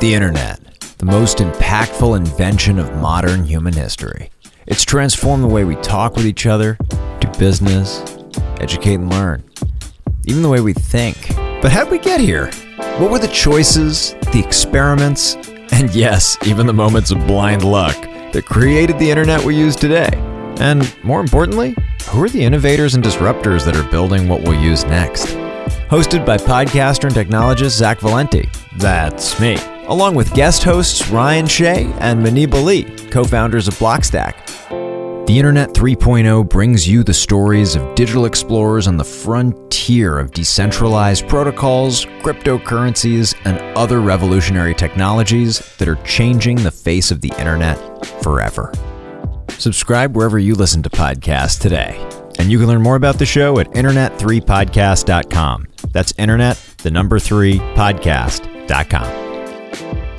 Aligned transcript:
The 0.00 0.14
internet, 0.14 0.58
the 0.96 1.04
most 1.04 1.38
impactful 1.38 2.16
invention 2.16 2.78
of 2.78 2.96
modern 2.96 3.44
human 3.44 3.74
history. 3.74 4.30
It's 4.66 4.82
transformed 4.82 5.44
the 5.44 5.48
way 5.48 5.64
we 5.64 5.76
talk 5.76 6.16
with 6.16 6.24
each 6.24 6.46
other, 6.46 6.78
do 7.20 7.28
business, 7.38 8.02
educate 8.60 8.94
and 8.94 9.10
learn, 9.10 9.44
even 10.24 10.40
the 10.40 10.48
way 10.48 10.62
we 10.62 10.72
think. 10.72 11.36
But 11.60 11.70
how'd 11.70 11.90
we 11.90 11.98
get 11.98 12.18
here? 12.18 12.50
What 12.96 13.10
were 13.10 13.18
the 13.18 13.28
choices, 13.28 14.12
the 14.32 14.42
experiments, 14.42 15.34
and 15.70 15.94
yes, 15.94 16.38
even 16.46 16.66
the 16.66 16.72
moments 16.72 17.10
of 17.10 17.26
blind 17.26 17.62
luck 17.62 18.00
that 18.32 18.46
created 18.46 18.98
the 18.98 19.10
internet 19.10 19.44
we 19.44 19.54
use 19.54 19.76
today? 19.76 20.08
And 20.60 20.90
more 21.04 21.20
importantly, 21.20 21.76
who 22.08 22.22
are 22.22 22.28
the 22.30 22.42
innovators 22.42 22.94
and 22.94 23.04
disruptors 23.04 23.66
that 23.66 23.76
are 23.76 23.90
building 23.90 24.30
what 24.30 24.40
we'll 24.44 24.58
use 24.58 24.82
next? 24.86 25.26
Hosted 25.90 26.24
by 26.24 26.38
podcaster 26.38 27.04
and 27.04 27.14
technologist 27.14 27.76
Zach 27.76 28.00
Valenti. 28.00 28.48
That's 28.78 29.38
me. 29.38 29.58
Along 29.90 30.14
with 30.14 30.32
guest 30.34 30.62
hosts 30.62 31.08
Ryan 31.08 31.48
Shea 31.48 31.92
and 31.98 32.24
Muneeb 32.24 32.54
Ali, 32.54 32.84
co 33.08 33.24
founders 33.24 33.66
of 33.66 33.74
Blockstack. 33.74 34.46
The 35.26 35.36
Internet 35.36 35.70
3.0 35.70 36.48
brings 36.48 36.88
you 36.88 37.02
the 37.02 37.12
stories 37.12 37.74
of 37.74 37.96
digital 37.96 38.24
explorers 38.24 38.86
on 38.86 38.96
the 38.96 39.04
frontier 39.04 40.16
of 40.16 40.30
decentralized 40.30 41.26
protocols, 41.28 42.06
cryptocurrencies, 42.22 43.34
and 43.44 43.58
other 43.76 44.00
revolutionary 44.00 44.76
technologies 44.76 45.58
that 45.78 45.88
are 45.88 46.00
changing 46.04 46.56
the 46.58 46.70
face 46.70 47.10
of 47.10 47.20
the 47.20 47.32
Internet 47.36 48.06
forever. 48.22 48.72
Subscribe 49.58 50.16
wherever 50.16 50.38
you 50.38 50.54
listen 50.54 50.84
to 50.84 50.90
podcasts 50.90 51.60
today. 51.60 51.98
And 52.38 52.48
you 52.48 52.58
can 52.60 52.68
learn 52.68 52.82
more 52.82 52.96
about 52.96 53.18
the 53.18 53.26
show 53.26 53.58
at 53.58 53.66
internet3podcast.com. 53.70 55.66
That's 55.90 56.14
internet, 56.16 56.56
the 56.84 56.92
number 56.92 57.18
three, 57.18 57.58
podcast.com 57.58 59.29
you 59.78 60.09